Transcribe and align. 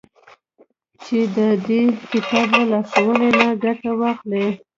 چي 1.03 1.17
د 1.35 1.37
دې 1.67 1.81
كتاب 2.11 2.47
له 2.57 2.63
لارښوونو 2.71 3.27
نه 3.39 3.47
گټه 3.63 3.91
واخلي. 3.99 4.47